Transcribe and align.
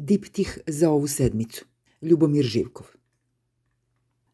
Diptih 0.00 0.58
za 0.66 0.90
ovu 0.90 1.06
sedmicu. 1.06 1.64
Ljubomir 2.02 2.44
Živkov. 2.44 2.86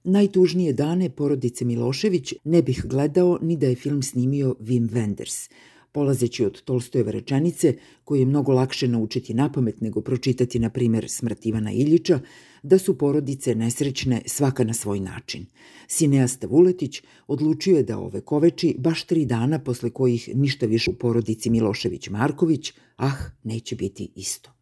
Najtužnije 0.05 0.73
dane 0.73 1.11
porodice 1.11 1.65
Milošević 1.65 2.35
ne 2.45 2.63
bih 2.63 2.83
gledao 2.85 3.39
ni 3.43 3.57
da 3.57 3.67
je 3.67 3.75
film 3.75 4.03
snimio 4.03 4.57
Wim 4.61 4.91
Wenders, 4.91 5.51
polazeći 5.93 6.45
od 6.45 6.63
Tolstojeve 6.63 7.13
rečenice, 7.13 7.75
koju 8.05 8.21
je 8.21 8.27
mnogo 8.27 8.53
lakše 8.53 8.89
naučiti 8.89 9.35
na 9.35 9.53
pamet 9.53 9.81
nego 9.81 10.01
pročitati, 10.01 10.59
na 10.59 10.71
primer, 10.71 11.09
smrt 11.09 11.47
Ivana 11.47 11.73
Iljiča, 11.73 12.21
da 12.63 12.79
su 12.79 12.99
porodice 12.99 13.55
nesrećne 13.55 14.23
svaka 14.27 14.65
na 14.65 14.75
svoj 14.75 15.01
način. 15.01 15.47
Sineasta 15.89 16.47
Vuletić 16.47 17.03
odlučio 17.27 17.77
je 17.77 17.83
da 17.83 17.99
ove 17.99 18.21
koveči 18.21 18.75
baš 18.79 19.05
tri 19.05 19.25
dana 19.25 19.59
posle 19.59 19.91
kojih 19.91 20.29
ništa 20.35 20.67
više 20.67 20.91
u 20.91 20.95
porodici 20.95 21.51
Milošević-Marković, 21.51 22.73
ah, 22.97 23.17
neće 23.43 23.77
biti 23.77 24.13
isto 24.15 24.54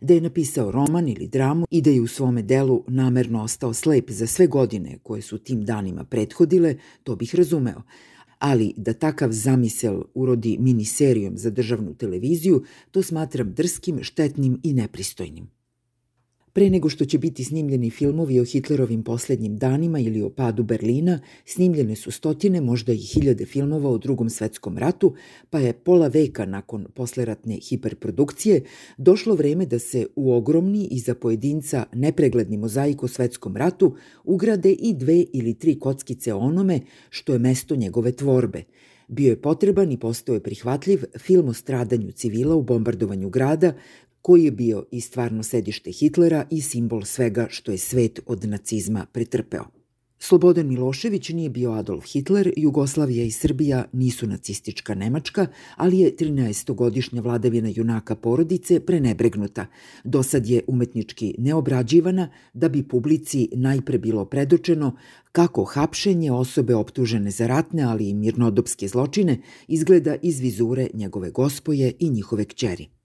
da 0.00 0.14
je 0.14 0.20
napisao 0.20 0.70
roman 0.70 1.08
ili 1.08 1.28
dramu 1.28 1.66
i 1.70 1.82
da 1.82 1.90
je 1.90 2.00
u 2.00 2.06
svome 2.06 2.42
delu 2.42 2.84
namerno 2.88 3.42
ostao 3.42 3.74
slep 3.74 4.10
za 4.10 4.26
sve 4.26 4.46
godine 4.46 4.98
koje 5.02 5.22
su 5.22 5.38
tim 5.38 5.64
danima 5.64 6.04
prethodile, 6.04 6.76
to 7.02 7.16
bih 7.16 7.34
razumeo. 7.34 7.82
Ali 8.38 8.74
da 8.76 8.92
takav 8.92 9.32
zamisel 9.32 10.02
urodi 10.14 10.56
miniserijom 10.60 11.38
za 11.38 11.50
državnu 11.50 11.94
televiziju, 11.94 12.64
to 12.90 13.02
smatram 13.02 13.54
drskim, 13.54 14.02
štetnim 14.02 14.60
i 14.62 14.72
nepristojnim. 14.72 15.59
Pre 16.52 16.70
nego 16.70 16.88
što 16.88 17.04
će 17.04 17.18
biti 17.18 17.44
snimljeni 17.44 17.90
filmovi 17.90 18.40
o 18.40 18.44
Hitlerovim 18.44 19.02
poslednjim 19.02 19.58
danima 19.58 19.98
ili 19.98 20.22
o 20.22 20.30
padu 20.30 20.62
Berlina, 20.62 21.20
snimljene 21.44 21.96
su 21.96 22.10
stotine, 22.10 22.60
možda 22.60 22.92
i 22.92 22.96
hiljade 22.96 23.44
filmova 23.44 23.90
o 23.90 23.98
drugom 23.98 24.30
svetskom 24.30 24.78
ratu, 24.78 25.14
pa 25.50 25.58
je 25.58 25.72
pola 25.72 26.08
veka 26.08 26.46
nakon 26.46 26.86
posleratne 26.94 27.54
hiperprodukcije 27.54 28.64
došlo 28.96 29.34
vreme 29.34 29.66
da 29.66 29.78
se 29.78 30.06
u 30.16 30.32
ogromni 30.32 30.88
i 30.90 30.98
za 30.98 31.14
pojedinca 31.14 31.84
nepregledni 31.92 32.56
mozaik 32.56 33.02
o 33.02 33.08
svetskom 33.08 33.56
ratu 33.56 33.94
ugrade 34.24 34.72
i 34.72 34.94
dve 34.94 35.24
ili 35.32 35.54
tri 35.54 35.78
kockice 35.78 36.34
onome 36.34 36.80
što 37.10 37.32
je 37.32 37.38
mesto 37.38 37.76
njegove 37.76 38.12
tvorbe– 38.12 38.62
bio 39.10 39.30
je 39.30 39.42
potreban 39.42 39.92
i 39.92 39.98
postao 39.98 40.34
je 40.34 40.42
prihvatljiv 40.42 41.02
film 41.18 41.48
o 41.48 41.52
stradanju 41.52 42.12
civila 42.12 42.54
u 42.54 42.62
bombardovanju 42.62 43.30
grada 43.30 43.72
koji 44.22 44.44
je 44.44 44.50
bio 44.50 44.84
i 44.90 45.00
stvarno 45.00 45.42
sedište 45.42 45.90
Hitlera 45.92 46.46
i 46.50 46.60
simbol 46.60 47.04
svega 47.04 47.46
što 47.50 47.72
je 47.72 47.78
svet 47.78 48.20
od 48.26 48.44
nacizma 48.44 49.06
pretrpeo. 49.12 49.80
Slobodan 50.22 50.68
Milošević 50.68 51.28
nije 51.28 51.50
bio 51.50 51.72
Adolf 51.72 52.04
Hitler, 52.12 52.52
Jugoslavija 52.56 53.24
i 53.24 53.30
Srbija 53.30 53.84
nisu 53.92 54.26
nacistička 54.26 54.94
Nemačka, 54.94 55.46
ali 55.76 55.98
je 55.98 56.16
13-godišnja 56.16 57.20
vladavina 57.22 57.70
junaka 57.74 58.14
porodice 58.14 58.80
prenebregnuta. 58.80 59.66
Dosad 60.04 60.46
je 60.46 60.62
umetnički 60.66 61.34
neobrađivana 61.38 62.28
da 62.52 62.68
bi 62.68 62.88
publici 62.88 63.48
najpre 63.52 63.98
bilo 63.98 64.24
predočeno 64.24 64.96
kako 65.32 65.64
hapšenje 65.64 66.32
osobe 66.32 66.74
optužene 66.74 67.30
za 67.30 67.46
ratne, 67.46 67.82
ali 67.82 68.08
i 68.08 68.14
mirnodopske 68.14 68.88
zločine 68.88 69.40
izgleda 69.68 70.16
iz 70.22 70.40
vizure 70.40 70.88
njegove 70.94 71.30
gospoje 71.30 71.92
i 71.98 72.10
njihove 72.10 72.44
kćeri. 72.44 72.99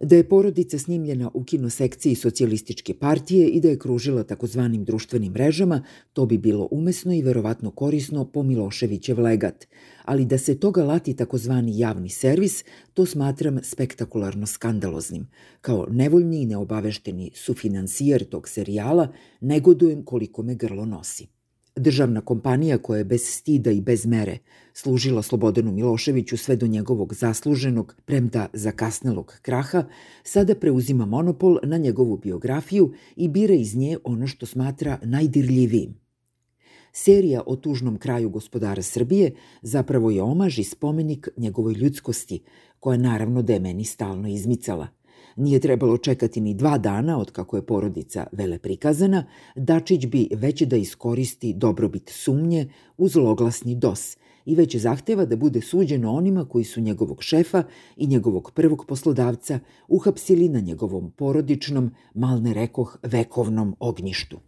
Da 0.00 0.16
je 0.16 0.28
porodica 0.28 0.78
snimljena 0.78 1.30
u 1.34 1.44
kinosekciji 1.44 2.14
socijalističke 2.14 2.94
partije 2.94 3.48
i 3.48 3.60
da 3.60 3.68
je 3.68 3.78
kružila 3.78 4.22
takozvanim 4.22 4.84
društvenim 4.84 5.32
mrežama, 5.32 5.84
to 6.12 6.26
bi 6.26 6.38
bilo 6.38 6.68
umesno 6.70 7.12
i 7.14 7.22
verovatno 7.22 7.70
korisno 7.70 8.24
po 8.24 8.42
Miloševićev 8.42 9.20
legat. 9.20 9.66
Ali 10.04 10.24
da 10.24 10.38
se 10.38 10.60
toga 10.60 10.84
lati 10.84 11.16
takozvani 11.16 11.78
javni 11.78 12.08
servis, 12.08 12.64
to 12.94 13.06
smatram 13.06 13.58
spektakularno 13.62 14.46
skandaloznim. 14.46 15.28
Kao 15.60 15.86
nevoljni 15.90 16.42
i 16.42 16.46
neobavešteni 16.46 17.30
sufinansijer 17.34 18.24
tog 18.24 18.48
serijala, 18.48 19.08
negodujem 19.40 20.04
koliko 20.04 20.42
me 20.42 20.54
grlo 20.54 20.84
nosi. 20.84 21.37
Državna 21.78 22.20
kompanija 22.20 22.78
koja 22.78 22.98
je 22.98 23.04
bez 23.04 23.22
stida 23.24 23.70
i 23.70 23.80
bez 23.80 24.06
mere 24.06 24.38
služila 24.74 25.22
Slobodanu 25.22 25.72
Miloševiću 25.72 26.36
sve 26.36 26.56
do 26.56 26.66
njegovog 26.66 27.14
zasluženog, 27.14 27.94
premda 28.04 28.46
zakasnelog 28.52 29.38
kraha, 29.42 29.84
sada 30.24 30.54
preuzima 30.54 31.06
monopol 31.06 31.58
na 31.62 31.76
njegovu 31.76 32.16
biografiju 32.16 32.92
i 33.16 33.28
bira 33.28 33.54
iz 33.54 33.76
nje 33.76 33.98
ono 34.04 34.26
što 34.26 34.46
smatra 34.46 34.98
najdirljivijim. 35.02 35.94
Serija 36.92 37.42
o 37.46 37.56
tužnom 37.56 37.98
kraju 37.98 38.30
gospodara 38.30 38.82
Srbije 38.82 39.34
zapravo 39.62 40.10
je 40.10 40.22
omaž 40.22 40.58
i 40.58 40.64
spomenik 40.64 41.28
njegovoj 41.36 41.74
ljudskosti, 41.74 42.42
koja 42.80 42.98
naravno 42.98 43.42
da 43.42 43.52
je 43.52 43.60
meni 43.60 43.84
stalno 43.84 44.28
izmicala– 44.28 44.88
Nije 45.38 45.60
trebalo 45.60 45.98
čekati 45.98 46.40
ni 46.40 46.54
dva 46.54 46.78
dana 46.78 47.18
od 47.18 47.30
kako 47.30 47.56
je 47.56 47.66
porodica 47.66 48.26
vele 48.32 48.58
prikazana, 48.58 49.24
Dačić 49.56 50.06
bi 50.06 50.28
već 50.34 50.62
da 50.62 50.76
iskoristi 50.76 51.52
dobrobit 51.52 52.10
sumnje 52.10 52.68
uz 52.96 53.16
loglasni 53.16 53.74
dos 53.74 54.16
i 54.44 54.54
već 54.54 54.76
zahteva 54.76 55.24
da 55.24 55.36
bude 55.36 55.60
suđeno 55.60 56.12
onima 56.12 56.44
koji 56.44 56.64
su 56.64 56.80
njegovog 56.80 57.22
šefa 57.22 57.62
i 57.96 58.06
njegovog 58.06 58.50
prvog 58.54 58.84
poslodavca 58.88 59.58
uhapsili 59.88 60.48
na 60.48 60.60
njegovom 60.60 61.10
porodičnom, 61.10 61.90
malne 62.14 62.54
rekoh, 62.54 62.98
vekovnom 63.02 63.76
ognjištu. 63.80 64.47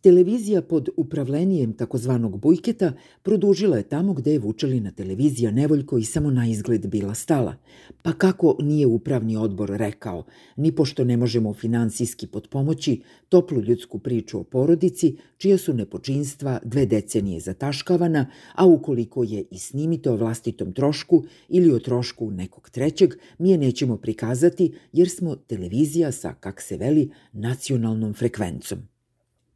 Televizija 0.00 0.62
pod 0.62 0.88
upravlenijem 0.96 1.72
takozvanog 1.72 2.40
Bujketa 2.40 2.92
produžila 3.22 3.76
je 3.76 3.82
tamo 3.82 4.14
gde 4.14 4.32
je 4.32 4.38
Vučelina 4.38 4.90
televizija 4.90 5.50
Nevoljko 5.50 5.98
i 5.98 6.04
samo 6.04 6.30
na 6.30 6.46
izgled 6.46 6.86
bila 6.86 7.14
stala. 7.14 7.56
Pa 8.02 8.12
kako 8.12 8.56
nije 8.60 8.86
upravni 8.86 9.36
odbor 9.36 9.70
rekao, 9.70 10.24
ni 10.56 10.72
pošto 10.72 11.04
ne 11.04 11.16
možemo 11.16 11.54
finansijski 11.54 12.26
podpomoći 12.26 13.02
toplu 13.28 13.60
ljudsku 13.60 13.98
priču 13.98 14.40
o 14.40 14.44
porodici, 14.44 15.16
čija 15.36 15.58
su 15.58 15.74
nepočinstva 15.74 16.60
dve 16.64 16.86
decenije 16.86 17.40
zataškavana, 17.40 18.26
a 18.54 18.66
ukoliko 18.66 19.24
je 19.24 19.44
i 19.50 19.58
snimite 19.58 20.10
o 20.10 20.16
vlastitom 20.16 20.72
trošku 20.72 21.24
ili 21.48 21.72
o 21.72 21.78
trošku 21.78 22.30
nekog 22.30 22.70
trećeg, 22.70 23.14
mi 23.38 23.50
je 23.50 23.58
nećemo 23.58 23.96
prikazati 23.96 24.74
jer 24.92 25.10
smo 25.10 25.36
televizija 25.36 26.12
sa, 26.12 26.34
kak 26.34 26.60
se 26.60 26.76
veli, 26.76 27.10
nacionalnom 27.32 28.14
frekvencom. 28.14 28.95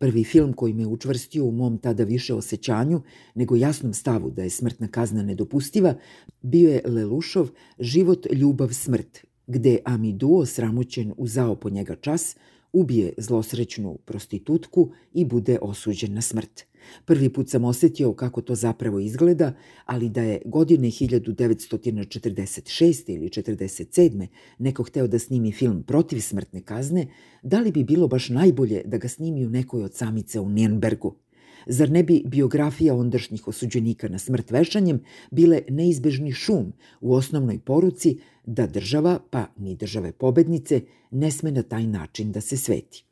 Prvi 0.00 0.24
film 0.24 0.52
koji 0.52 0.72
me 0.72 0.86
učvrstio 0.86 1.44
u 1.44 1.50
mom 1.52 1.78
tada 1.78 2.04
više 2.04 2.34
osjećanju 2.34 3.02
nego 3.34 3.56
jasnom 3.56 3.94
stavu 3.94 4.30
da 4.30 4.42
je 4.42 4.50
smrtna 4.50 4.88
kazna 4.88 5.22
nedopustiva, 5.22 5.94
bio 6.42 6.70
je 6.70 6.82
Lelušov 6.84 7.50
Život, 7.78 8.26
ljubav, 8.32 8.72
smrt, 8.72 9.24
gde 9.46 9.78
Amiduo, 9.84 10.46
sramućen 10.46 11.12
u 11.16 11.26
zao 11.26 11.54
po 11.54 11.70
njega 11.70 11.96
čas, 11.96 12.36
ubije 12.72 13.12
zlosrećnu 13.16 13.98
prostitutku 14.04 14.90
i 15.14 15.24
bude 15.24 15.58
osuđen 15.62 16.14
na 16.14 16.20
smrt. 16.20 16.70
Prvi 17.04 17.28
put 17.28 17.50
sam 17.50 17.64
osetio 17.64 18.12
kako 18.12 18.40
to 18.40 18.54
zapravo 18.54 18.98
izgleda, 18.98 19.52
ali 19.84 20.08
da 20.08 20.22
je 20.22 20.42
godine 20.44 20.88
1946. 20.88 23.14
ili 23.14 23.28
47. 23.28 24.26
neko 24.58 24.82
hteo 24.82 25.06
da 25.06 25.18
snimi 25.18 25.52
film 25.52 25.82
protiv 25.82 26.20
smrtne 26.20 26.62
kazne, 26.62 27.06
da 27.42 27.60
li 27.60 27.72
bi 27.72 27.84
bilo 27.84 28.08
baš 28.08 28.28
najbolje 28.28 28.82
da 28.84 28.98
ga 28.98 29.08
snimi 29.08 29.46
u 29.46 29.50
nekoj 29.50 29.82
od 29.82 29.94
samice 29.94 30.40
u 30.40 30.48
Nijenbergu? 30.48 31.16
Zar 31.66 31.90
ne 31.90 32.02
bi 32.02 32.22
biografija 32.26 32.94
ondašnjih 32.94 33.48
osuđenika 33.48 34.08
na 34.08 34.18
smrt 34.18 34.50
vešanjem 34.50 35.02
bile 35.30 35.62
neizbežni 35.68 36.32
šum 36.32 36.72
u 37.00 37.14
osnovnoj 37.14 37.58
poruci 37.58 38.18
da 38.46 38.66
država, 38.66 39.18
pa 39.30 39.46
ni 39.56 39.76
države 39.76 40.12
pobednice, 40.12 40.80
ne 41.10 41.30
sme 41.30 41.52
na 41.52 41.62
taj 41.62 41.86
način 41.86 42.32
da 42.32 42.40
se 42.40 42.56
sveti? 42.56 43.04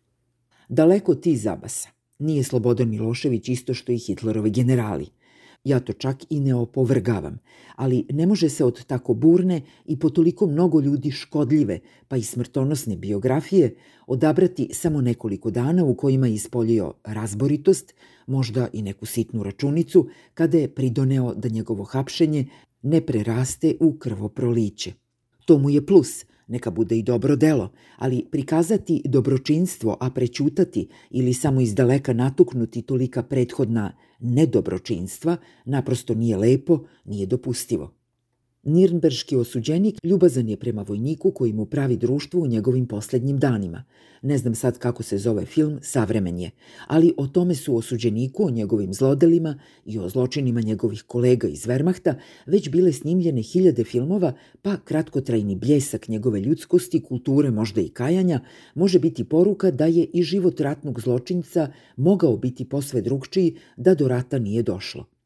Daleko 0.69 1.15
ti 1.15 1.37
zabasa. 1.37 1.89
Nije 2.19 2.43
Slobodan 2.43 2.89
Milošević 2.89 3.49
isto 3.49 3.75
što 3.75 3.93
i 3.93 3.99
Hitlerovi 3.99 4.51
generali. 4.51 5.07
Ja 5.65 5.81
to 5.81 5.93
čak 5.93 6.17
i 6.31 6.41
ne 6.41 6.55
opovrgavam, 6.55 7.39
ali 7.77 8.07
ne 8.11 8.27
može 8.27 8.49
se 8.49 8.65
od 8.65 8.85
tako 8.85 9.15
burne 9.15 9.63
i 9.85 9.99
po 9.99 10.11
toliko 10.11 10.47
mnogo 10.47 10.81
ljudi 10.81 11.11
škodljive, 11.11 11.81
pa 12.09 12.17
i 12.17 12.23
smrtonosne 12.23 12.97
biografije 12.97 13.75
odabrati 14.07 14.69
samo 14.73 15.01
nekoliko 15.01 15.51
dana 15.51 15.85
u 15.85 15.95
kojima 15.95 16.27
je 16.27 16.35
ispoljio 16.35 16.95
razboritost, 17.05 17.95
možda 18.27 18.69
i 18.73 18.83
neku 18.83 19.07
sitnu 19.07 19.43
računicu, 19.43 20.09
kada 20.35 20.59
je 20.59 20.75
pridoneo 20.75 21.35
da 21.35 21.49
njegovo 21.49 21.85
hapšenje 21.85 22.47
ne 22.83 23.01
preraste 23.01 23.75
u 23.81 23.93
krvoproliće. 23.93 24.93
To 25.45 25.59
mu 25.59 25.71
je 25.71 25.87
plus– 25.87 26.25
neka 26.49 26.71
bude 26.71 26.99
i 26.99 27.03
dobro 27.03 27.37
delo, 27.37 27.73
ali 27.97 28.27
prikazati 28.31 29.03
dobročinstvo, 29.05 29.97
a 30.01 30.11
prećutati 30.11 30.89
ili 31.11 31.35
samo 31.35 31.61
iz 31.61 31.75
daleka 31.75 32.13
natuknuti 32.13 32.83
tolika 32.83 33.23
prethodna 33.23 33.93
nedobročinstva 34.21 35.37
naprosto 35.65 36.15
nije 36.15 36.37
lepo, 36.37 36.85
nije 37.05 37.27
dopustivo. 37.27 37.98
Nirnberški 38.63 39.37
osuđenik 39.37 40.05
ljubazan 40.05 40.49
je 40.49 40.57
prema 40.57 40.83
vojniku 40.83 41.31
koji 41.31 41.53
mu 41.53 41.67
pravi 41.67 41.97
društvo 41.97 42.41
u 42.41 42.47
njegovim 42.47 42.87
poslednjim 42.87 43.39
danima. 43.39 43.85
Ne 44.23 44.39
znam 44.39 44.55
sad 44.55 44.79
kako 44.79 45.03
se 45.03 45.19
zove 45.19 45.47
film, 45.47 45.79
savremen 45.83 46.39
je, 46.39 46.51
ali 46.87 47.15
o 47.17 47.27
tome 47.27 47.55
su 47.55 47.77
osuđeniku, 47.77 48.47
o 48.47 48.51
njegovim 48.51 48.95
zlodelima 48.95 49.59
i 49.85 49.99
o 49.99 50.09
zločinima 50.09 50.61
njegovih 50.61 51.03
kolega 51.03 51.49
iz 51.49 51.67
Wehrmachta 51.67 52.15
već 52.47 52.69
bile 52.69 52.93
snimljene 52.93 53.43
hiljade 53.43 53.85
filmova, 53.85 54.33
pa 54.63 54.77
kratkotrajni 54.77 55.57
bljesak 55.57 56.09
njegove 56.09 56.41
ljudskosti, 56.41 57.03
kulture, 57.03 57.51
možda 57.51 57.81
i 57.81 57.89
kajanja, 57.89 58.41
može 58.75 58.99
biti 58.99 59.25
poruka 59.25 59.71
da 59.71 59.87
je 59.87 60.05
i 60.13 60.23
život 60.23 60.61
ratnog 60.61 61.01
zločinca 61.01 61.73
mogao 61.97 62.37
biti 62.37 62.69
posve 62.69 63.01
drugčiji 63.01 63.57
da 63.77 63.95
do 63.95 64.09
rata 64.09 64.39
nije 64.39 64.63
došlo. 64.63 65.18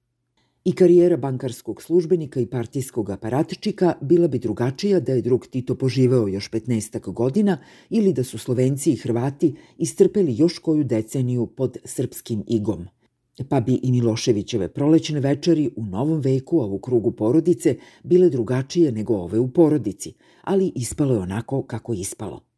I 0.64 0.72
karijera 0.72 1.16
bankarskog 1.16 1.82
službenika 1.82 2.40
i 2.40 2.46
partijskog 2.46 3.10
aparatčika 3.10 3.94
bila 4.00 4.28
bi 4.28 4.38
drugačija 4.38 5.00
da 5.00 5.12
je 5.12 5.22
drug 5.22 5.46
Tito 5.46 5.74
poživeo 5.74 6.28
još 6.28 6.50
15 6.50 7.12
godina 7.12 7.58
ili 7.90 8.12
da 8.12 8.24
su 8.24 8.38
Slovenci 8.38 8.92
i 8.92 8.96
Hrvati 8.96 9.54
istrpeli 9.78 10.36
još 10.36 10.58
koju 10.58 10.84
deceniju 10.84 11.46
pod 11.46 11.76
srpskim 11.84 12.44
igom. 12.46 12.86
Pa 13.48 13.60
bi 13.60 13.80
i 13.82 13.92
Miloševićeve 13.92 14.68
prolećne 14.68 15.20
večeri 15.20 15.70
u 15.76 15.86
novom 15.86 16.20
veku, 16.20 16.60
a 16.60 16.66
u 16.66 16.78
krugu 16.78 17.12
porodice, 17.12 17.76
bile 18.02 18.30
drugačije 18.30 18.92
nego 18.92 19.14
ove 19.14 19.38
u 19.38 19.48
porodici, 19.48 20.14
ali 20.42 20.72
ispalo 20.74 21.14
je 21.14 21.20
onako 21.20 21.62
kako 21.62 21.92
ispalo– 21.92 22.40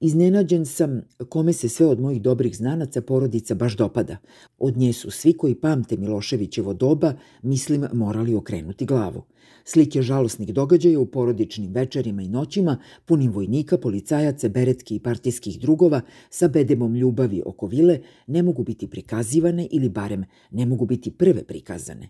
Iznenađen 0.00 0.66
sam 0.66 1.02
kome 1.28 1.52
se 1.52 1.68
sve 1.68 1.86
od 1.86 2.00
mojih 2.00 2.22
dobrih 2.22 2.56
znanaca 2.56 3.00
porodica 3.00 3.54
baš 3.54 3.76
dopada. 3.76 4.16
Od 4.58 4.76
nje 4.76 4.92
su 4.92 5.10
svi 5.10 5.32
koji 5.32 5.54
pamte 5.54 5.96
Miloševićevo 5.96 6.74
doba, 6.74 7.14
mislim, 7.42 7.86
morali 7.92 8.34
okrenuti 8.34 8.86
glavu. 8.86 9.22
Slike 9.64 10.02
žalosnih 10.02 10.54
događaja 10.54 11.00
u 11.00 11.06
porodičnim 11.06 11.72
večerima 11.72 12.22
i 12.22 12.28
noćima, 12.28 12.78
punim 13.04 13.32
vojnika, 13.32 13.78
policajaca, 13.78 14.48
beretki 14.48 14.96
i 14.96 15.00
partijskih 15.00 15.60
drugova, 15.60 16.00
sa 16.30 16.48
bedemom 16.48 16.94
ljubavi 16.94 17.42
oko 17.46 17.66
vile, 17.66 18.00
ne 18.26 18.42
mogu 18.42 18.64
biti 18.64 18.90
prikazivane 18.90 19.68
ili 19.70 19.88
barem 19.88 20.24
ne 20.50 20.66
mogu 20.66 20.86
biti 20.86 21.10
prve 21.10 21.44
prikazane. 21.44 22.08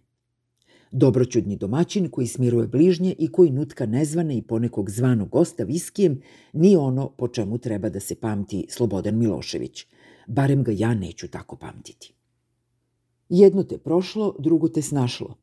Dobroćudni 0.90 1.56
domaćin 1.56 2.08
koji 2.08 2.26
smiruje 2.26 2.66
bližnje 2.66 3.14
i 3.18 3.28
koji 3.28 3.50
nutka 3.50 3.86
nezvane 3.86 4.36
i 4.36 4.42
ponekog 4.42 4.90
zvanog 4.90 5.28
gosta 5.28 5.64
viskijem 5.64 6.20
nije 6.52 6.78
ono 6.78 7.08
po 7.08 7.28
čemu 7.28 7.58
treba 7.58 7.88
da 7.88 8.00
se 8.00 8.14
pamti 8.14 8.66
Slobodan 8.68 9.18
Milošević. 9.18 9.86
Barem 10.26 10.62
ga 10.62 10.72
ja 10.74 10.94
neću 10.94 11.28
tako 11.28 11.56
pamtiti. 11.56 12.12
Jedno 13.28 13.62
te 13.62 13.78
prošlo, 13.78 14.34
drugo 14.38 14.68
te 14.68 14.82
snašlo. 14.82 15.34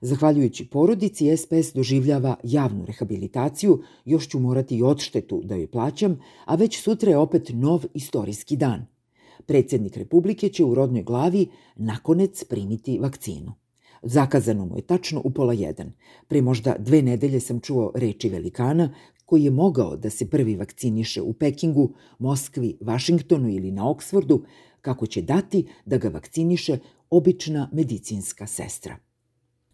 Zahvaljujući 0.00 0.66
porodici, 0.66 1.36
SPS 1.36 1.74
doživljava 1.74 2.36
javnu 2.42 2.86
rehabilitaciju, 2.86 3.82
još 4.04 4.28
ću 4.28 4.38
morati 4.38 4.76
i 4.76 4.82
odštetu 4.82 5.40
da 5.44 5.54
joj 5.54 5.70
plaćam, 5.70 6.20
a 6.44 6.54
već 6.54 6.82
sutra 6.82 7.10
je 7.10 7.18
opet 7.18 7.50
nov 7.54 7.84
istorijski 7.94 8.56
dan. 8.56 8.86
Predsednik 9.46 9.96
Republike 9.96 10.48
će 10.48 10.64
u 10.64 10.74
rodnoj 10.74 11.02
glavi 11.02 11.46
nakonec 11.76 12.44
primiti 12.44 12.98
vakcinu. 12.98 13.61
Zakazano 14.02 14.66
mu 14.66 14.76
je 14.76 14.82
tačno 14.82 15.22
u 15.24 15.30
pola 15.30 15.52
jedan. 15.52 15.92
Pre 16.28 16.42
možda 16.42 16.76
dve 16.78 17.02
nedelje 17.02 17.40
sam 17.40 17.60
čuo 17.60 17.92
reči 17.94 18.28
velikana 18.28 18.94
koji 19.26 19.44
je 19.44 19.50
mogao 19.50 19.96
da 19.96 20.10
se 20.10 20.30
prvi 20.30 20.56
vakciniše 20.56 21.22
u 21.22 21.32
Pekingu, 21.32 21.94
Moskvi, 22.18 22.76
Vašingtonu 22.80 23.48
ili 23.48 23.70
na 23.70 23.90
Oksfordu, 23.90 24.44
kako 24.80 25.06
će 25.06 25.22
dati 25.22 25.66
da 25.84 25.96
ga 25.96 26.08
vakciniše 26.08 26.78
obična 27.10 27.68
medicinska 27.72 28.46
sestra. 28.46 28.96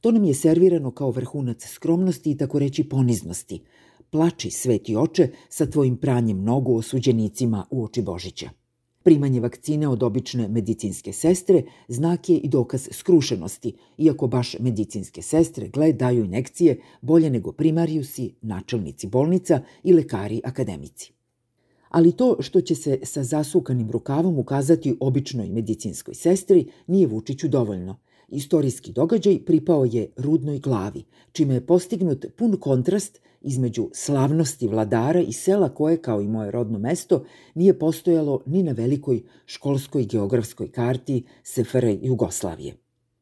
To 0.01 0.11
nam 0.11 0.25
je 0.25 0.35
servirano 0.35 0.91
kao 0.91 1.11
vrhunac 1.11 1.67
skromnosti 1.67 2.31
i 2.31 2.37
tako 2.37 2.59
reći 2.59 2.89
poniznosti. 2.89 3.65
Plači, 4.11 4.51
sveti 4.51 4.97
oče, 4.97 5.29
sa 5.49 5.67
tvojim 5.67 5.97
pranjem 5.97 6.45
nogu 6.45 6.77
osuđenicima 6.77 7.67
u 7.71 7.85
oči 7.85 8.03
Božića. 8.03 8.51
Primanje 9.09 9.41
vakcine 9.41 9.89
od 9.89 10.03
obične 10.03 10.49
medicinske 10.49 11.13
sestre 11.13 11.63
znak 11.89 12.29
je 12.29 12.37
i 12.37 12.49
dokaz 12.49 12.89
skrušenosti, 12.91 13.73
iako 13.99 14.27
baš 14.27 14.57
medicinske 14.61 15.23
sestre 15.23 15.69
gle 15.69 15.93
daju 15.93 16.25
inekcije 16.25 16.81
bolje 17.01 17.31
nego 17.31 17.53
primarijusi, 17.53 18.35
načelnici 18.43 19.07
bolnica 19.07 19.61
i 19.83 19.93
lekari 19.93 20.41
akademici. 20.45 21.13
Ali 21.89 22.13
to 22.13 22.37
što 22.41 22.61
će 22.61 22.75
se 22.75 22.99
sa 23.03 23.25
zasukanim 23.25 23.91
rukavom 23.91 24.39
ukazati 24.39 24.97
običnoj 25.01 25.49
medicinskoj 25.49 26.15
sestri 26.15 26.67
nije 26.87 27.07
Vučiću 27.07 27.49
dovoljno– 27.49 27.97
Istorijski 28.29 28.93
događaj 28.93 29.39
pripao 29.45 29.85
je 29.85 30.11
rudnoj 30.17 30.59
glavi, 30.59 31.05
čime 31.33 31.55
je 31.55 31.67
postignut 31.67 32.27
pun 32.37 32.57
kontrast 32.61 33.21
između 33.41 33.89
slavnosti 33.93 34.69
vladara 34.69 35.21
i 35.21 35.33
sela 35.33 35.69
koje, 35.69 36.03
kao 36.03 36.21
i 36.21 36.29
moje 36.29 36.51
rodno 36.51 36.79
mesto, 36.79 37.25
nije 37.55 37.79
postojalo 37.79 38.43
ni 38.47 38.63
na 38.63 38.73
velikoj 38.73 39.23
školskoj 39.47 40.05
geografskoj 40.05 40.71
karti 40.73 41.25
SFR 41.43 41.85
Jugoslavije. 42.03 42.75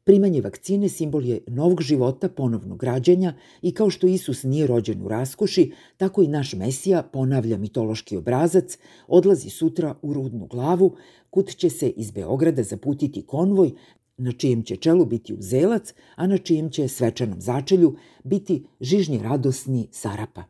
Primanje 0.03 0.41
vakcine 0.41 0.89
simbol 0.89 1.25
je 1.25 1.41
novog 1.47 1.81
života, 1.81 2.29
ponovnog 2.29 2.83
rađanja 2.83 3.33
i 3.61 3.71
kao 3.71 3.89
što 3.89 4.07
Isus 4.07 4.43
nije 4.43 4.67
rođen 4.67 5.01
u 5.01 5.07
raskoši, 5.07 5.71
tako 5.97 6.23
i 6.23 6.27
naš 6.27 6.53
Mesija 6.53 7.03
ponavlja 7.03 7.57
mitološki 7.57 8.17
obrazac, 8.17 8.77
odlazi 9.07 9.49
sutra 9.49 9.95
u 10.01 10.13
rudnu 10.13 10.45
glavu, 10.45 10.95
kud 11.29 11.55
će 11.55 11.69
se 11.69 11.89
iz 11.89 12.11
Beograda 12.11 12.63
zaputiti 12.63 13.25
konvoj 13.25 13.71
na 14.17 14.31
čijem 14.31 14.63
će 14.63 14.75
čelu 14.75 15.05
biti 15.05 15.33
uzelac, 15.33 15.93
a 16.15 16.27
na 16.27 16.37
čijem 16.37 16.69
će 16.69 16.87
svečanom 16.87 17.41
začelju 17.41 17.95
biti 18.23 18.63
žižnje 18.81 19.19
radosni 19.23 19.87
Sarapa. 19.91 20.43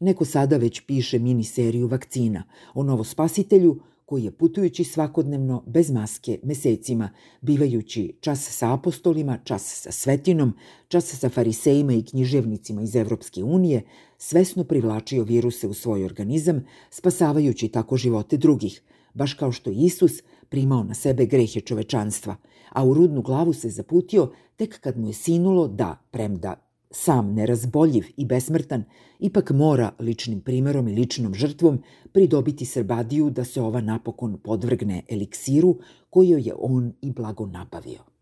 Neko 0.00 0.24
sada 0.24 0.56
već 0.56 0.80
piše 0.80 1.18
mini 1.18 1.44
seriju 1.44 1.86
vakcina 1.86 2.42
o 2.74 2.82
novospasitelju 2.82 3.80
koji 4.08 4.24
je 4.24 4.30
putujući 4.30 4.84
svakodnevno 4.84 5.62
bez 5.66 5.90
maske 5.90 6.38
mesecima, 6.42 7.10
bivajući 7.40 8.16
čas 8.20 8.48
sa 8.50 8.74
apostolima, 8.74 9.38
čas 9.44 9.82
sa 9.82 9.92
svetinom, 9.92 10.52
čas 10.88 11.04
sa 11.04 11.28
farisejima 11.28 11.92
i 11.92 12.04
književnicima 12.04 12.82
iz 12.82 12.96
Evropske 12.96 13.44
unije, 13.44 13.82
svesno 14.18 14.64
privlačio 14.64 15.24
viruse 15.24 15.66
u 15.66 15.74
svoj 15.74 16.04
organizam, 16.04 16.64
spasavajući 16.90 17.68
tako 17.68 17.96
živote 17.96 18.36
drugih, 18.36 18.82
baš 19.14 19.34
kao 19.34 19.52
što 19.52 19.70
Isus 19.70 20.12
primao 20.48 20.84
na 20.84 20.94
sebe 20.94 21.26
grehe 21.26 21.60
čovečanstva, 21.60 22.36
a 22.72 22.84
u 22.84 22.94
rudnu 22.94 23.22
glavu 23.22 23.52
se 23.52 23.70
zaputio 23.70 24.32
tek 24.56 24.80
kad 24.80 24.98
mu 24.98 25.06
je 25.06 25.12
sinulo 25.12 25.68
da, 25.68 25.96
premda 26.10 26.54
sam 26.90 27.34
nerazboljiv 27.34 28.04
i 28.16 28.24
besmrtan, 28.24 28.84
ipak 29.18 29.50
mora 29.50 29.92
ličnim 29.98 30.40
primerom 30.40 30.88
i 30.88 30.94
ličnom 30.94 31.34
žrtvom 31.34 31.82
pridobiti 32.12 32.64
Srbadiju 32.64 33.30
da 33.30 33.44
se 33.44 33.60
ova 33.60 33.80
napokon 33.80 34.38
podvrgne 34.38 35.02
eliksiru 35.08 35.78
koju 36.10 36.38
je 36.38 36.54
on 36.58 36.92
i 37.02 37.12
blago 37.12 37.46
nabavio. 37.46 38.17